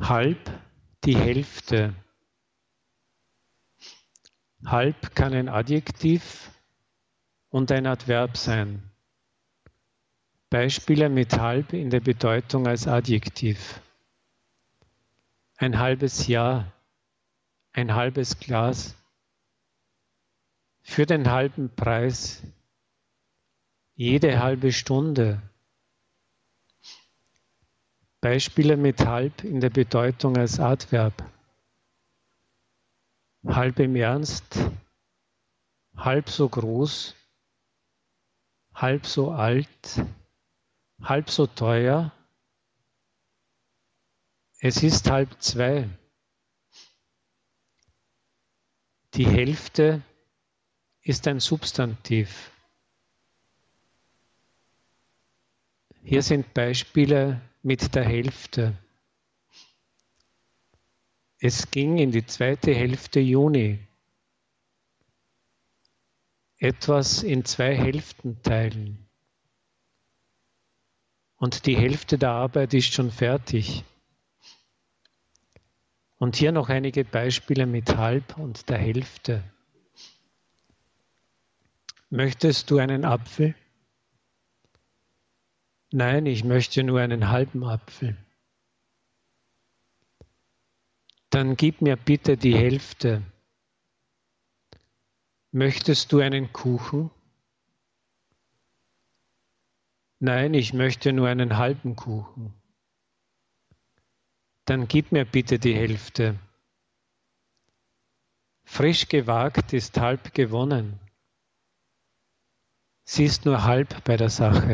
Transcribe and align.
Halb 0.00 0.50
die 1.04 1.16
Hälfte. 1.16 1.94
Halb 4.64 5.14
kann 5.14 5.34
ein 5.34 5.48
Adjektiv 5.48 6.50
und 7.50 7.70
ein 7.70 7.86
Adverb 7.86 8.36
sein. 8.36 8.90
Beispiele 10.50 11.08
mit 11.08 11.38
halb 11.38 11.72
in 11.72 11.90
der 11.90 12.00
Bedeutung 12.00 12.66
als 12.66 12.86
Adjektiv. 12.86 13.80
Ein 15.56 15.78
halbes 15.78 16.26
Jahr, 16.26 16.72
ein 17.72 17.94
halbes 17.94 18.38
Glas, 18.38 18.96
für 20.82 21.06
den 21.06 21.30
halben 21.30 21.74
Preis, 21.74 22.42
jede 23.94 24.40
halbe 24.40 24.72
Stunde. 24.72 25.42
Beispiele 28.24 28.78
mit 28.78 29.04
halb 29.04 29.44
in 29.44 29.60
der 29.60 29.68
Bedeutung 29.68 30.38
als 30.38 30.58
Adverb. 30.58 31.30
Halb 33.46 33.78
im 33.80 33.96
Ernst, 33.96 34.60
halb 35.94 36.30
so 36.30 36.48
groß, 36.48 37.14
halb 38.74 39.04
so 39.04 39.30
alt, 39.30 40.02
halb 41.02 41.28
so 41.28 41.46
teuer. 41.46 42.12
Es 44.58 44.82
ist 44.82 45.10
halb 45.10 45.42
zwei. 45.42 45.86
Die 49.12 49.28
Hälfte 49.28 50.00
ist 51.02 51.28
ein 51.28 51.40
Substantiv. 51.40 52.50
Hier 56.02 56.22
sind 56.22 56.54
Beispiele 56.54 57.42
mit 57.64 57.94
der 57.94 58.04
Hälfte. 58.04 58.76
Es 61.40 61.70
ging 61.70 61.96
in 61.96 62.10
die 62.10 62.26
zweite 62.26 62.74
Hälfte 62.74 63.20
Juni. 63.20 63.78
Etwas 66.58 67.22
in 67.22 67.44
zwei 67.46 67.74
Hälften 67.74 68.40
teilen. 68.42 69.08
Und 71.36 71.64
die 71.64 71.76
Hälfte 71.76 72.18
der 72.18 72.30
Arbeit 72.30 72.74
ist 72.74 72.92
schon 72.92 73.10
fertig. 73.10 73.82
Und 76.18 76.36
hier 76.36 76.52
noch 76.52 76.68
einige 76.68 77.04
Beispiele 77.04 77.64
mit 77.64 77.96
halb 77.96 78.36
und 78.36 78.68
der 78.68 78.78
Hälfte. 78.78 79.42
Möchtest 82.10 82.70
du 82.70 82.76
einen 82.76 83.06
Apfel? 83.06 83.54
Nein, 85.96 86.26
ich 86.26 86.42
möchte 86.42 86.82
nur 86.82 86.98
einen 86.98 87.28
halben 87.28 87.62
Apfel. 87.62 88.16
Dann 91.30 91.56
gib 91.56 91.82
mir 91.82 91.96
bitte 91.96 92.36
die 92.36 92.56
Hälfte. 92.56 93.22
Möchtest 95.52 96.10
du 96.10 96.18
einen 96.18 96.52
Kuchen? 96.52 97.12
Nein, 100.18 100.54
ich 100.54 100.72
möchte 100.72 101.12
nur 101.12 101.28
einen 101.28 101.58
halben 101.58 101.94
Kuchen. 101.94 102.52
Dann 104.64 104.88
gib 104.88 105.12
mir 105.12 105.24
bitte 105.24 105.60
die 105.60 105.76
Hälfte. 105.76 106.36
Frisch 108.64 109.06
gewagt 109.06 109.72
ist 109.72 109.96
halb 109.96 110.34
gewonnen. 110.34 110.98
Sie 113.04 113.24
ist 113.24 113.44
nur 113.44 113.62
halb 113.62 114.02
bei 114.02 114.16
der 114.16 114.30
Sache. 114.30 114.72